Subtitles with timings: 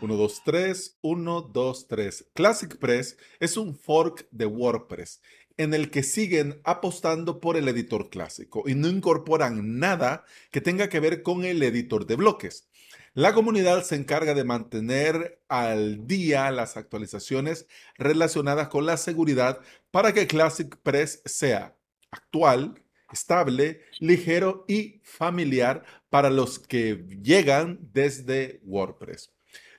[0.00, 2.26] 1, 2, 3, 1, 2, 3.
[2.34, 5.22] Classic Press es un fork de WordPress
[5.56, 10.88] en el que siguen apostando por el editor clásico y no incorporan nada que tenga
[10.88, 12.68] que ver con el editor de bloques.
[13.14, 17.66] La comunidad se encarga de mantener al día las actualizaciones
[17.96, 19.60] relacionadas con la seguridad
[19.90, 21.74] para que Classic Press sea
[22.10, 29.32] actual, estable, ligero y familiar para los que llegan desde WordPress.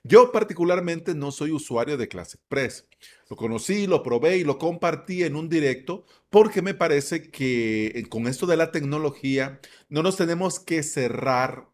[0.07, 2.88] Yo particularmente no soy usuario de Classic Press.
[3.29, 8.07] Lo conocí, lo probé y lo compartí en un directo porque me parece que eh,
[8.07, 11.70] con esto de la tecnología no nos tenemos que cerrar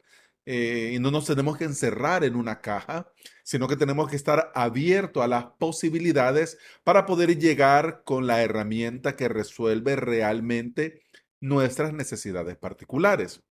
[0.46, 3.12] eh, y no nos tenemos que encerrar en una caja,
[3.44, 9.16] sino que tenemos que estar abiertos a las posibilidades para poder llegar con la herramienta
[9.16, 11.04] que resuelve realmente
[11.40, 13.44] nuestras necesidades particulares.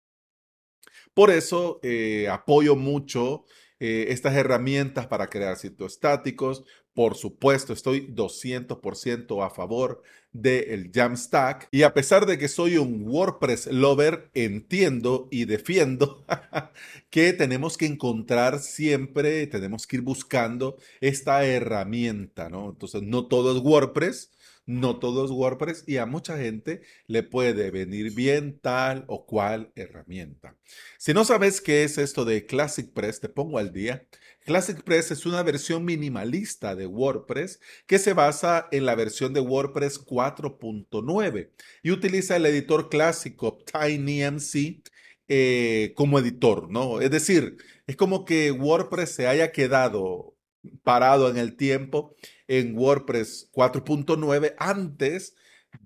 [1.14, 3.44] Por eso eh, apoyo mucho
[3.84, 6.62] eh, estas herramientas para crear sitios estáticos.
[6.94, 11.66] Por supuesto, estoy 200% a favor del Jamstack.
[11.72, 16.24] Y a pesar de que soy un WordPress lover, entiendo y defiendo
[17.10, 22.70] que tenemos que encontrar siempre, tenemos que ir buscando esta herramienta, ¿no?
[22.70, 24.30] Entonces, no todo es WordPress
[24.66, 29.72] no todo es WordPress y a mucha gente le puede venir bien tal o cual
[29.74, 30.56] herramienta.
[30.98, 34.06] Si no sabes qué es esto de Classic Press, te pongo al día.
[34.44, 39.40] Classic Press es una versión minimalista de WordPress que se basa en la versión de
[39.40, 41.50] WordPress 4.9
[41.82, 44.82] y utiliza el editor clásico TinyMC
[45.28, 47.00] eh, como editor, ¿no?
[47.00, 50.36] Es decir, es como que WordPress se haya quedado
[50.82, 52.14] parado en el tiempo
[52.52, 55.34] en WordPress 4.9 antes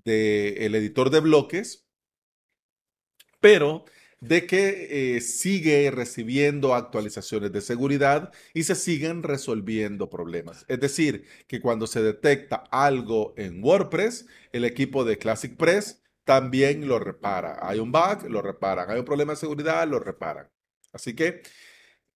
[0.04, 1.86] del editor de bloques,
[3.38, 3.84] pero
[4.20, 10.64] de que eh, sigue recibiendo actualizaciones de seguridad y se siguen resolviendo problemas.
[10.66, 16.88] Es decir, que cuando se detecta algo en WordPress, el equipo de Classic Press también
[16.88, 17.60] lo repara.
[17.62, 18.90] Hay un bug, lo reparan.
[18.90, 20.50] Hay un problema de seguridad, lo reparan.
[20.92, 21.42] Así que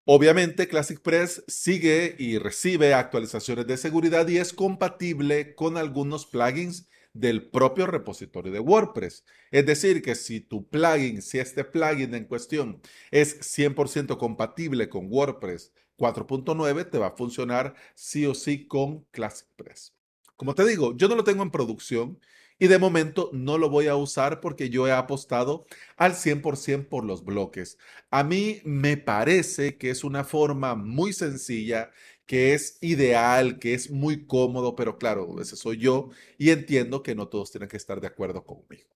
[0.04, 6.88] Obviamente, Classic Press sigue y recibe actualizaciones de seguridad y es compatible con algunos plugins
[7.12, 9.24] del propio repositorio de WordPress.
[9.50, 15.06] Es decir, que si tu plugin, si este plugin en cuestión es 100% compatible con
[15.10, 19.92] WordPress 4.9, te va a funcionar sí o sí con Classic Press.
[20.36, 22.18] Como te digo, yo no lo tengo en producción
[22.60, 25.66] y de momento no lo voy a usar porque yo he apostado
[25.96, 27.78] al 100% por los bloques.
[28.10, 31.90] A mí me parece que es una forma muy sencilla,
[32.26, 37.14] que es ideal, que es muy cómodo, pero claro, ese soy yo y entiendo que
[37.14, 38.90] no todos tienen que estar de acuerdo conmigo.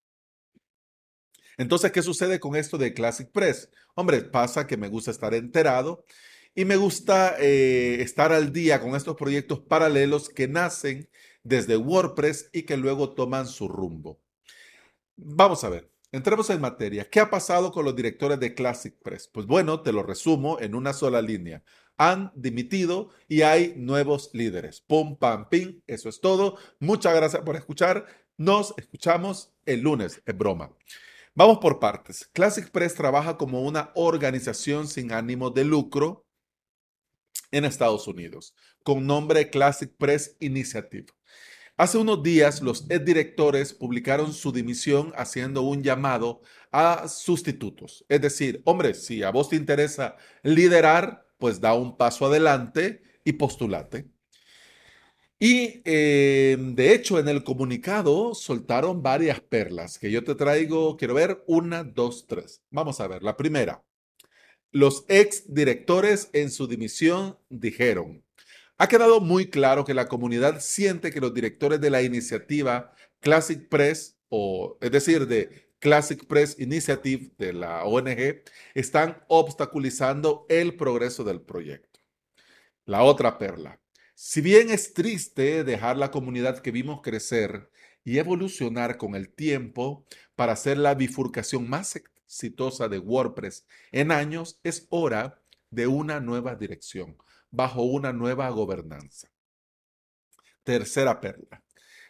[1.56, 3.70] Entonces, ¿qué sucede con esto de Classic Press?
[3.94, 6.04] Hombre, pasa que me gusta estar enterado
[6.54, 11.08] y me gusta eh, estar al día con estos proyectos paralelos que nacen
[11.44, 14.20] desde WordPress y que luego toman su rumbo.
[15.16, 17.08] Vamos a ver, entremos en materia.
[17.08, 19.28] ¿Qué ha pasado con los directores de Classic Press?
[19.28, 21.62] Pues bueno, te lo resumo en una sola línea.
[21.96, 24.80] Han dimitido y hay nuevos líderes.
[24.80, 25.82] Pum, pam, pim.
[25.86, 26.56] Eso es todo.
[26.80, 28.06] Muchas gracias por escuchar.
[28.36, 30.20] Nos escuchamos el lunes.
[30.26, 30.74] Es broma.
[31.36, 32.28] Vamos por partes.
[32.32, 36.26] Classic Press trabaja como una organización sin ánimo de lucro
[37.50, 41.06] en Estados Unidos, con nombre Classic Press Initiative.
[41.76, 46.40] Hace unos días los directores publicaron su dimisión haciendo un llamado
[46.70, 48.04] a sustitutos.
[48.08, 53.32] Es decir, hombre, si a vos te interesa liderar, pues da un paso adelante y
[53.32, 54.08] postulate.
[55.40, 61.14] Y eh, de hecho en el comunicado soltaron varias perlas que yo te traigo, quiero
[61.14, 62.62] ver, una, dos, tres.
[62.70, 63.84] Vamos a ver, la primera.
[64.70, 68.23] Los ex directores en su dimisión dijeron,
[68.78, 73.68] ha quedado muy claro que la comunidad siente que los directores de la iniciativa Classic
[73.68, 78.42] Press, o es decir, de Classic Press Initiative de la ONG,
[78.74, 82.00] están obstaculizando el progreso del proyecto.
[82.84, 83.80] La otra perla.
[84.14, 87.70] Si bien es triste dejar la comunidad que vimos crecer
[88.04, 90.04] y evolucionar con el tiempo
[90.36, 96.54] para hacer la bifurcación más exitosa de WordPress en años, es hora de una nueva
[96.54, 97.16] dirección
[97.54, 99.28] bajo una nueva gobernanza.
[100.62, 101.62] Tercera perla.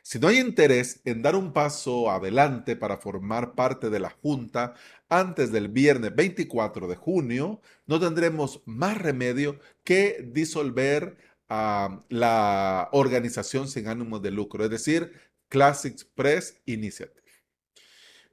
[0.02, 4.75] Si no hay interés en dar un paso adelante para formar parte de la Junta
[5.08, 11.17] antes del viernes 24 de junio, no tendremos más remedio que disolver
[11.49, 15.12] a la organización sin ánimo de lucro, es decir,
[15.49, 17.23] Classic Press Initiative.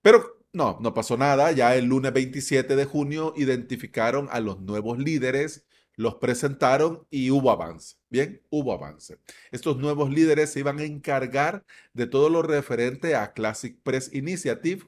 [0.02, 1.52] Pero no, no pasó nada.
[1.52, 7.52] Ya el lunes 27 de junio identificaron a los nuevos líderes los presentaron y hubo
[7.52, 7.98] avance.
[8.10, 9.20] Bien, hubo avance.
[9.52, 14.86] Estos nuevos líderes se iban a encargar de todo lo referente a Classic Press Initiative,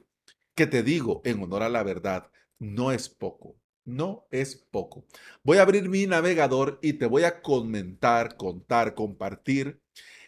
[0.54, 3.56] que te digo, en honor a la verdad, no es poco.
[3.84, 5.04] No es poco.
[5.42, 9.82] Voy a abrir mi navegador y te voy a comentar, contar, compartir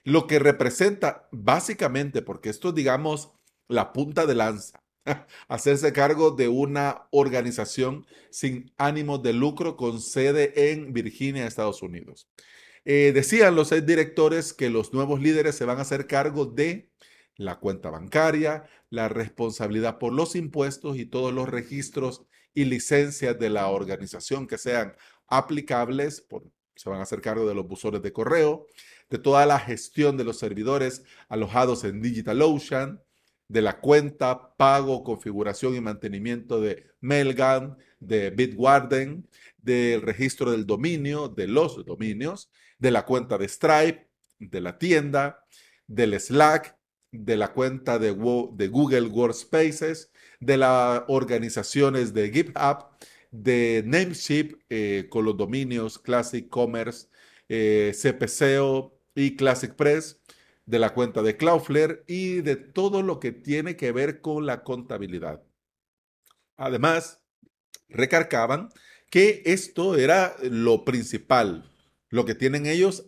[0.05, 3.33] lo que representa básicamente, porque esto es, digamos,
[3.67, 4.85] la punta de lanza,
[5.49, 12.29] hacerse cargo de una organización sin ánimo de lucro con sede en Virginia, Estados Unidos.
[12.85, 16.91] Eh, decían los directores que los nuevos líderes se van a hacer cargo de
[17.37, 22.23] la cuenta bancaria, la responsabilidad por los impuestos y todos los registros
[22.55, 24.95] y licencias de la organización que sean
[25.27, 26.27] aplicables,
[26.77, 28.67] se van a hacer cargo de los buzones de correo,
[29.11, 33.03] de toda la gestión de los servidores alojados en DigitalOcean,
[33.49, 39.29] de la cuenta, pago, configuración y mantenimiento de Mailgun, de Bitwarden,
[39.59, 44.09] del registro del dominio, de los dominios, de la cuenta de Stripe,
[44.39, 45.45] de la tienda,
[45.87, 46.77] del Slack,
[47.13, 50.11] de la cuenta de, Google Workspaces,
[50.41, 52.87] de las organizaciones de GitHub,
[53.31, 57.09] de Namecheap eh, con los dominios Classic Commerce,
[57.49, 60.21] eh, CPCO y Classic Press,
[60.67, 64.65] de la cuenta de Cloudflare y de todo lo que tiene que ver con la
[64.65, 65.43] contabilidad.
[66.57, 67.23] Además,
[67.89, 68.69] recargaban
[69.11, 71.71] que esto era lo principal,
[72.11, 73.07] lo que tienen ellos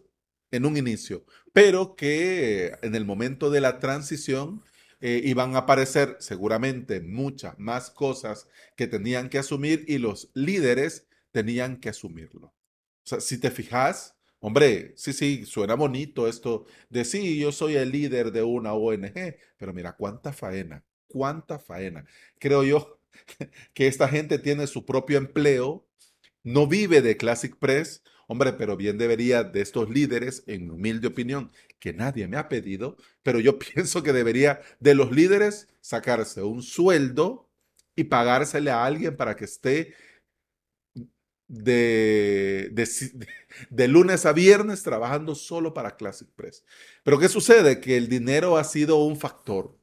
[0.51, 4.63] en un inicio, pero que en el momento de la transición
[5.01, 11.07] eh, iban a aparecer seguramente muchas más cosas que tenían que asumir y los líderes
[11.31, 12.49] tenían que asumirlo.
[12.49, 17.75] O sea, si te fijas, Hombre, sí, sí, suena bonito esto de sí, yo soy
[17.77, 22.05] el líder de una ONG, pero mira, cuánta faena, cuánta faena.
[22.39, 23.01] Creo yo
[23.75, 25.87] que esta gente tiene su propio empleo,
[26.45, 31.51] no vive de Classic Press, hombre, pero bien debería de estos líderes, en humilde opinión,
[31.81, 36.63] que nadie me ha pedido, pero yo pienso que debería de los líderes sacarse un
[36.63, 37.49] sueldo
[37.97, 39.95] y pagársele a alguien para que esté
[41.49, 42.71] de,
[43.71, 46.65] de, lunes a viernes trabajando solo para Classic Press.
[47.03, 47.81] Pero ¿qué sucede?
[47.81, 49.77] Que el dinero ha sido un factor,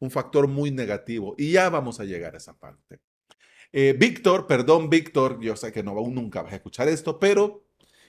[0.00, 1.34] un factor muy negativo.
[1.38, 3.00] Y ya vamos a llegar a esa parte.
[3.72, 7.64] Eh, Víctor, perdón Víctor, yo sé que no nunca vas a escuchar esto, pero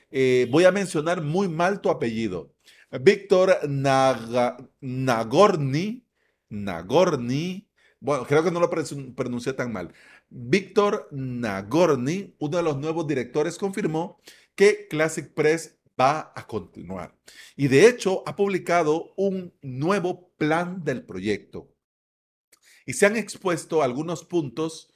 [0.10, 2.54] eh, voy a mencionar muy mal tu apellido.
[3.02, 3.60] Víctor
[4.82, 6.06] Nagorny,
[6.50, 7.68] Nagorny,
[8.00, 9.92] bueno, creo que no lo pronuncié tan mal.
[10.30, 14.20] Víctor Nagorny, uno de los nuevos directores, confirmó
[14.56, 17.18] que Classic Press va a continuar.
[17.56, 21.74] Y de hecho ha publicado un nuevo plan del proyecto.
[22.86, 24.94] Y se han expuesto algunos puntos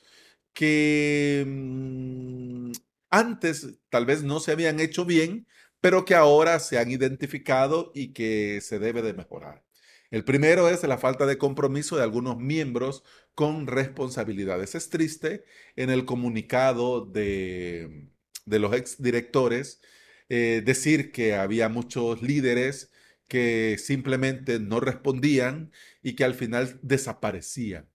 [0.53, 2.71] que mm,
[3.09, 5.47] antes tal vez no se habían hecho bien,
[5.81, 9.63] pero que ahora se han identificado y que se debe de mejorar.
[10.11, 13.03] El primero es la falta de compromiso de algunos miembros
[13.33, 14.75] con responsabilidades.
[14.75, 15.45] Es triste
[15.77, 18.09] en el comunicado de,
[18.45, 19.81] los exdirectores
[20.29, 22.91] eh, decir que había muchos líderes
[23.29, 25.71] que simplemente no respondían
[26.03, 27.87] y que al final desaparecían.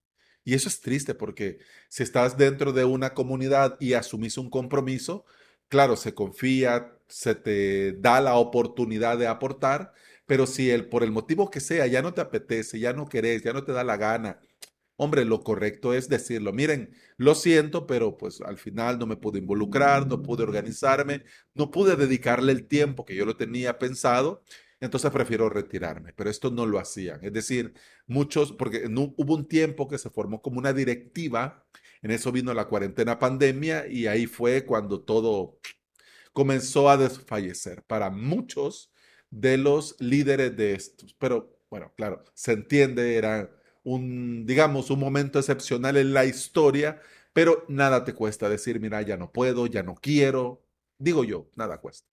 [0.45, 1.59] Y eso es triste porque
[1.89, 5.27] si estás dentro de una comunidad y asumís un compromiso,
[5.69, 9.93] claro, se confía, se te da la oportunidad de aportar,
[10.27, 13.43] pero si el, por el motivo que sea ya no te apetece, ya no querés,
[13.43, 14.41] ya no te da la gana,
[14.97, 19.39] hombre, lo correcto es decirlo, miren, lo siento, pero pues al final no me pude
[19.39, 24.43] involucrar, no pude organizarme, no pude dedicarle el tiempo que yo lo tenía pensado,
[24.81, 27.25] entonces prefiero retirarme, pero esto no lo hacían.
[27.25, 27.75] Es decir,
[28.07, 31.67] muchos, porque no, hubo un tiempo que se formó como una directiva,
[32.03, 35.59] en eso vino la cuarentena pandemia y ahí fue cuando todo
[36.33, 37.83] comenzó a desfallecer.
[37.85, 38.93] Para muchos
[39.37, 43.51] de los líderes de estos, pero bueno, claro, se entiende, era
[43.85, 47.03] un, digamos, un momento excepcional en la historia,
[47.35, 50.65] pero nada te cuesta decir, mira, ya no puedo, ya no quiero.
[50.99, 52.09] Digo yo, nada cuesta.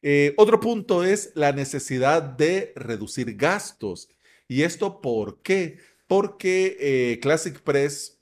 [0.00, 4.08] Eh, otro punto es la necesidad de reducir gastos.
[4.48, 5.78] ¿Y esto por qué?
[6.06, 8.18] Porque eh, Classic Press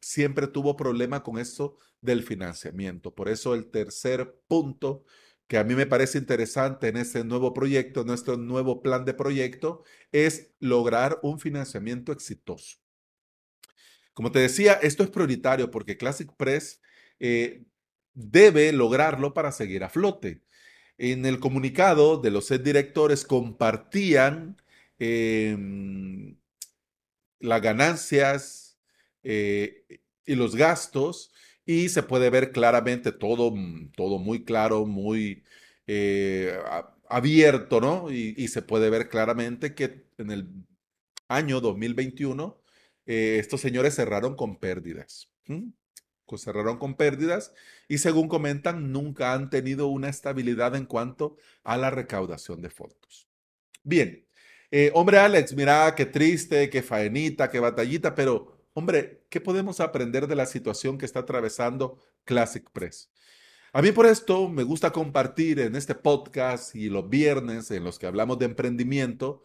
[0.00, 3.14] siempre tuvo problema con esto del financiamiento.
[3.14, 5.04] Por eso el tercer punto
[5.48, 9.82] que a mí me parece interesante en este nuevo proyecto, nuestro nuevo plan de proyecto,
[10.12, 12.76] es lograr un financiamiento exitoso.
[14.12, 16.82] Como te decía, esto es prioritario porque Classic Press
[17.18, 17.64] eh,
[18.12, 20.42] debe lograrlo para seguir a flote.
[20.98, 24.60] En el comunicado de los directores compartían
[24.98, 26.36] em,
[27.40, 28.78] las ganancias
[29.22, 29.84] eh,
[30.26, 31.32] y los gastos
[31.68, 33.52] y se puede ver claramente todo,
[33.94, 35.44] todo muy claro, muy
[35.86, 36.58] eh,
[37.10, 38.10] abierto, ¿no?
[38.10, 40.48] Y, se puede ver claramente que en el
[41.28, 42.58] año 2021
[43.04, 45.30] eh, estos señores cerraron con pérdidas.
[46.24, 47.52] Pues cerraron con pérdidas
[47.86, 53.28] y según comentan, nunca han tenido una estabilidad en cuanto a la recaudación de fondos.
[53.82, 54.26] Bien,
[54.70, 60.28] eh, hombre Alex, mira qué triste, qué faenita, qué batallita, pero hombre, ¿qué podemos aprender
[60.28, 63.10] de la situación que está atravesando Classic Press?
[63.72, 67.98] A mí por esto me gusta compartir en este podcast y los viernes en los
[67.98, 69.42] que hablamos de emprendimiento.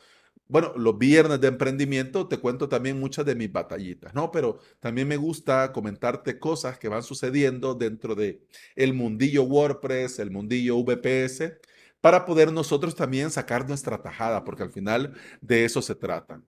[0.47, 4.31] Bueno, los viernes de emprendimiento te cuento también muchas de mis batallitas, ¿no?
[4.31, 10.31] Pero también me gusta comentarte cosas que van sucediendo dentro de el mundillo WordPress, el
[10.31, 11.53] mundillo VPS,
[12.01, 16.41] para poder nosotros también sacar nuestra tajada, porque al final de eso se trata.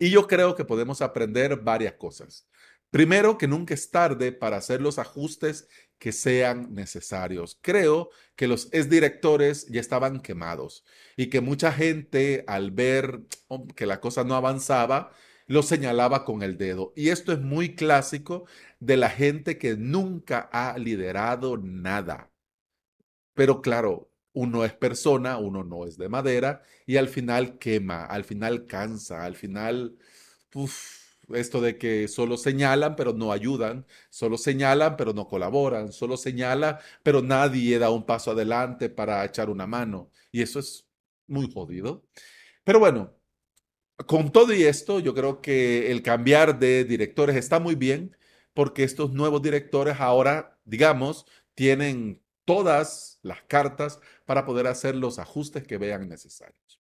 [0.00, 2.48] Y yo creo que podemos aprender varias cosas.
[2.90, 7.58] Primero, que nunca es tarde para hacer los ajustes que sean necesarios.
[7.60, 13.84] Creo que los exdirectores ya estaban quemados y que mucha gente al ver oh, que
[13.84, 15.12] la cosa no avanzaba,
[15.46, 16.94] lo señalaba con el dedo.
[16.96, 18.46] Y esto es muy clásico
[18.80, 22.30] de la gente que nunca ha liderado nada.
[23.34, 28.24] Pero claro, uno es persona, uno no es de madera y al final quema, al
[28.24, 29.96] final cansa, al final...
[30.54, 31.00] Uf,
[31.34, 36.80] esto de que solo señalan pero no ayudan, solo señalan pero no colaboran, solo señala
[37.02, 40.10] pero nadie da un paso adelante para echar una mano.
[40.32, 40.86] Y eso es
[41.26, 42.04] muy jodido.
[42.64, 43.14] Pero bueno,
[44.06, 48.16] con todo y esto, yo creo que el cambiar de directores está muy bien
[48.54, 52.20] porque estos nuevos directores ahora, digamos, tienen
[52.50, 56.80] todas las cartas para poder hacer los ajustes que vean necesarios.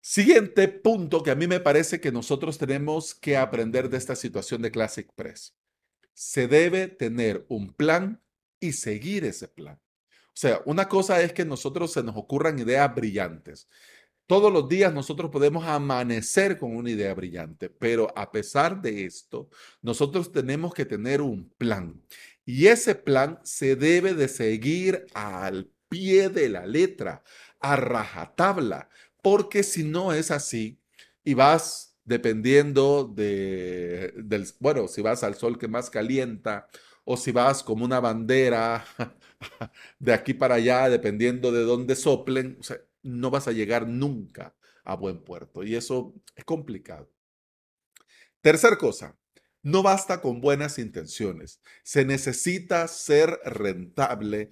[0.00, 4.62] Siguiente punto que a mí me parece que nosotros tenemos que aprender de esta situación
[4.62, 5.56] de Classic Press.
[6.12, 8.22] Se debe tener un plan
[8.60, 9.80] y seguir ese plan.
[10.28, 13.68] O sea, una cosa es que nosotros se nos ocurran ideas brillantes.
[14.26, 19.50] Todos los días nosotros podemos amanecer con una idea brillante, pero a pesar de esto,
[19.82, 22.00] nosotros tenemos que tener un plan.
[22.44, 27.22] Y ese plan se debe de seguir al pie de la letra,
[27.60, 28.88] a rajatabla,
[29.22, 30.80] porque si no es así
[31.24, 36.68] y vas dependiendo de, del, bueno, si vas al sol que más calienta
[37.04, 38.84] o si vas como una bandera
[39.98, 42.58] de aquí para allá, dependiendo de dónde soplen,
[43.02, 47.10] no vas a llegar nunca a buen puerto y eso es complicado.
[48.42, 49.16] Tercer cosa,
[49.64, 54.50] no basta con buenas intenciones, se necesita ser rentable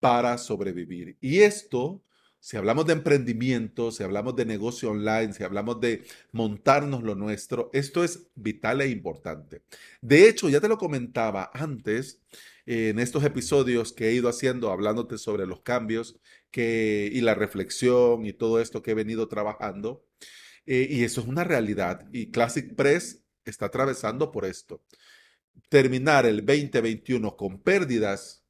[0.00, 1.16] para sobrevivir.
[1.20, 2.02] Y esto
[2.44, 7.70] si hablamos de emprendimiento, si hablamos de negocio online, si hablamos de montarnos lo nuestro,
[7.72, 9.62] esto es vital e importante.
[10.02, 12.20] De hecho, ya te lo comentaba antes
[12.66, 16.20] en estos episodios que he ido haciendo, hablándote sobre los cambios
[16.52, 20.04] y la reflexión y todo esto que he venido trabajando.
[20.66, 22.06] Eh, y eso es una realidad.
[22.12, 24.82] Y Classic Press está atravesando por esto.
[25.68, 28.44] Terminar el 2021 con pérdidas,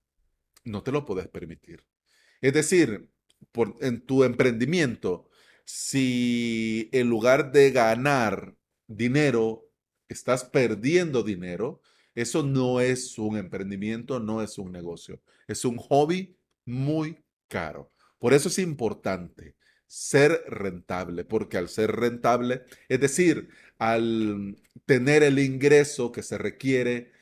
[0.65, 1.87] no te lo puedes permitir.
[2.41, 3.11] Es decir,
[3.81, 5.29] en tu emprendimiento,
[5.65, 9.71] si en lugar de ganar dinero,
[10.09, 11.81] estás perdiendo dinero,
[12.15, 17.91] eso no es un emprendimiento, no es un negocio, es un hobby muy caro.
[18.19, 19.57] Por eso es importante
[19.95, 23.49] ser rentable, porque al ser rentable, es decir,
[23.79, 27.13] al tener el ingreso que se requiere,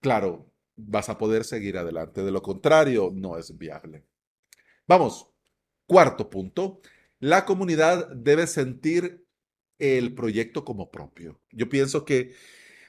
[0.00, 2.22] claro, vas a poder seguir adelante.
[2.22, 4.04] De lo contrario, no es viable.
[4.86, 5.32] Vamos,
[5.88, 6.82] Cuarto punto,
[7.18, 9.26] la comunidad debe sentir
[9.78, 11.40] el proyecto como propio.
[11.50, 12.34] Yo pienso que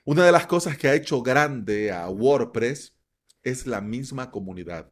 [0.03, 2.97] una de las cosas que ha hecho grande a WordPress
[3.41, 4.91] es la misma comunidad.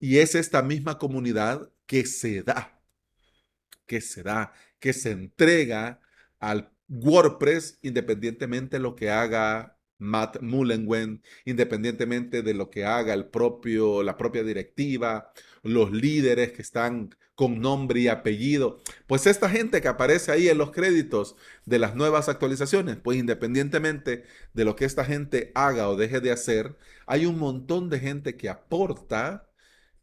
[0.00, 2.77] Y es esta misma comunidad que se da,
[3.88, 6.00] que se da, que se entrega
[6.38, 13.26] al WordPress independientemente de lo que haga Matt Mullenwen, independientemente de lo que haga el
[13.26, 18.80] propio, la propia directiva, los líderes que están con nombre y apellido.
[19.06, 24.24] Pues esta gente que aparece ahí en los créditos de las nuevas actualizaciones, pues independientemente
[24.54, 26.76] de lo que esta gente haga o deje de hacer,
[27.06, 29.47] hay un montón de gente que aporta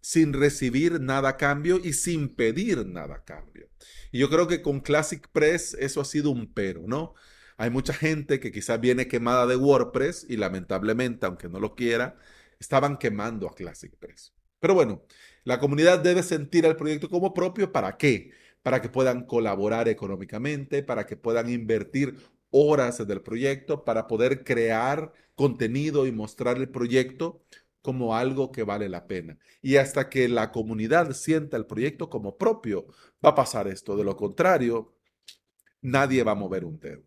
[0.06, 3.70] sin recibir nada a cambio y sin pedir nada a cambio.
[4.12, 7.16] Y yo creo que con Classic Press eso ha sido un pero, ¿no?
[7.58, 12.20] Hay mucha gente que quizás viene quemada de WordPress y lamentablemente, aunque no lo quiera,
[12.60, 14.32] estaban quemando a Classic Press.
[14.60, 15.02] Pero bueno,
[15.44, 17.72] la comunidad debe sentir el proyecto como propio.
[17.72, 18.30] ¿Para qué?
[18.62, 22.16] Para que puedan colaborar económicamente, para que puedan invertir
[22.52, 27.42] horas del proyecto para poder crear contenido y mostrar el proyecto
[27.86, 29.38] como algo que vale la pena.
[29.62, 32.88] Y hasta que la comunidad sienta el proyecto como propio,
[33.24, 33.96] va a pasar esto.
[33.96, 34.98] De lo contrario,
[35.82, 37.04] nadie va a mover un dedo.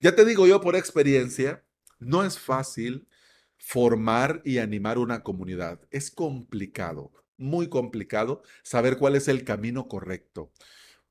[0.00, 1.62] Ya te digo yo por experiencia,
[1.98, 3.06] no es fácil
[3.58, 5.78] formar y animar una comunidad.
[5.90, 10.50] Es complicado, muy complicado saber cuál es el camino correcto.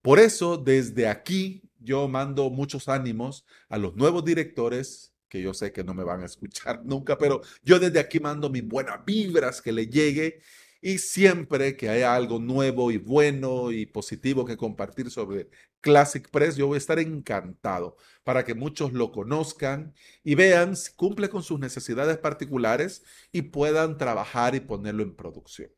[0.02, 5.72] Por eso, desde aquí, yo mando muchos ánimos a los nuevos directores, que yo sé
[5.72, 9.62] que no me van a escuchar nunca, pero yo desde aquí mando mis buenas vibras
[9.62, 10.42] que le llegue
[10.82, 15.50] y siempre que haya algo nuevo y bueno y positivo que compartir sobre
[15.82, 19.94] Classic Press, yo voy a estar encantado para que muchos lo conozcan
[20.24, 25.72] y vean si cumple con sus necesidades particulares y puedan trabajar y ponerlo en producción.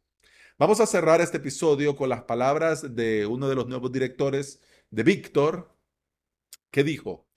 [0.58, 5.04] Vamos a cerrar este episodio con las palabras de uno de los nuevos directores de
[5.04, 5.74] Víctor,
[6.72, 7.28] que dijo,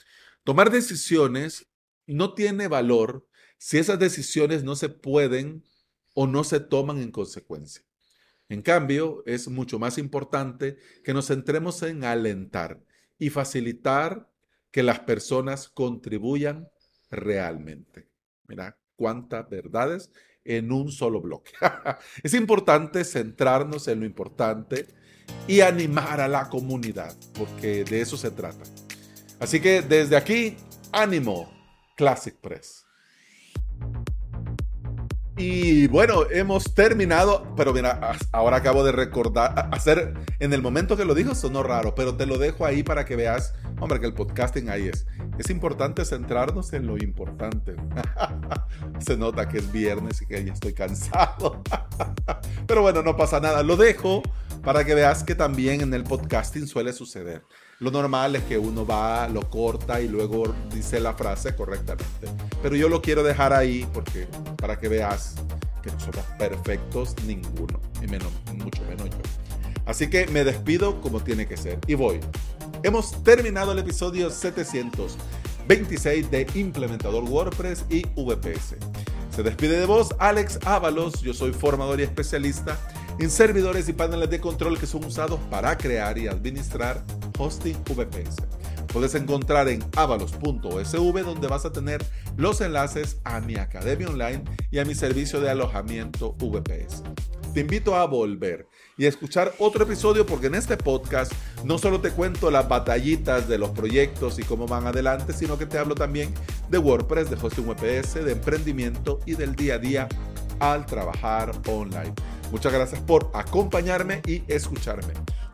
[0.43, 1.72] tomar decisiones
[2.07, 3.27] no tiene valor
[3.59, 5.65] si esas decisiones no se pueden
[6.15, 7.83] o no se toman en consecuencia.
[8.49, 12.83] En cambio, es mucho más importante que nos centremos en alentar
[13.19, 14.29] y facilitar
[14.71, 16.69] que las personas contribuyan
[17.11, 18.09] realmente.
[18.49, 20.11] Mira cuántas verdades
[20.45, 21.53] en un solo bloque.
[22.23, 24.87] es importante centrarnos en lo importante
[25.47, 28.65] y animar a la comunidad, porque de eso se trata.
[29.39, 30.57] Así que desde aquí,
[30.93, 31.62] ánimo,
[31.97, 32.87] Classic Press.
[35.37, 41.07] Y bueno, hemos terminado, pero mira, ahora acabo de recordar, hacer, en el momento que
[41.07, 44.13] lo dijo sonó raro, pero te lo dejo ahí para que veas, hombre, que el
[44.13, 45.07] podcasting ahí es.
[45.39, 47.77] Es importante centrarnos en lo importante.
[48.99, 51.63] Se nota que es viernes y que ya estoy cansado.
[52.67, 54.23] pero bueno, no pasa nada, lo dejo
[54.63, 57.43] para que veas que también en el podcasting suele suceder.
[57.83, 62.29] Lo normal es que uno va, lo corta y luego dice la frase correctamente.
[62.63, 65.35] Pero yo lo quiero dejar ahí porque para que veas
[65.83, 69.17] que no somos perfectos ninguno, y menos, mucho menos yo.
[69.85, 72.21] Así que me despido como tiene que ser y voy.
[72.85, 78.77] Hemos terminado el episodio 726 de Implementador WordPress y VPS.
[79.35, 82.79] Se despide de vos Alex Ábalos, yo soy formador y especialista
[83.19, 87.03] en servidores y paneles de control que son usados para crear y administrar
[87.43, 88.37] hosting VPS.
[88.93, 92.05] Puedes encontrar en avalos.sv donde vas a tener
[92.37, 97.03] los enlaces a mi academia online y a mi servicio de alojamiento VPS.
[97.53, 101.33] Te invito a volver y a escuchar otro episodio porque en este podcast
[101.65, 105.67] no solo te cuento las batallitas de los proyectos y cómo van adelante, sino que
[105.67, 106.33] te hablo también
[106.71, 110.09] de WordPress, de hosting VPS, de emprendimiento y del día a día
[110.61, 112.15] al trabajar online.
[112.53, 115.13] Muchas gracias por acompañarme y escucharme.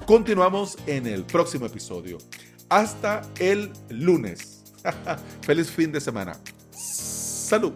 [0.09, 2.17] Continuamos en el próximo episodio.
[2.71, 4.65] Hasta el lunes.
[5.43, 6.33] Feliz fin de semana.
[6.71, 7.75] Salud.